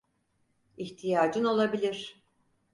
[0.77, 2.23] İhtiyacın olabilir.